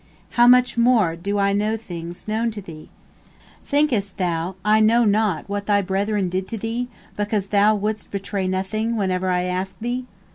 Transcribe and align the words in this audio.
How 0.31 0.47
much 0.47 0.79
more 0.79 1.15
do 1.15 1.37
I 1.37 1.53
know 1.53 1.77
things 1.77 2.27
known 2.27 2.49
to 2.57 2.59
thee! 2.63 2.89
Thinkest 3.63 4.17
thou 4.17 4.55
I 4.65 4.79
know 4.79 5.05
not 5.05 5.47
what 5.47 5.67
thy 5.67 5.83
brethren 5.83 6.27
did 6.27 6.47
to 6.47 6.57
thee, 6.57 6.87
because 7.15 7.49
thou 7.49 7.75
wouldst 7.75 8.09
betray 8.09 8.47
nothing 8.47 8.95
whenever 8.97 9.29
I 9.29 9.43
asked 9.43 9.79
thee? 9.79 10.05